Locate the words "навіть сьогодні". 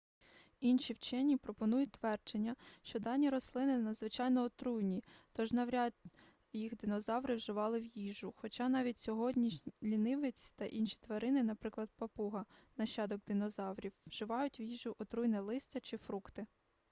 8.69-9.61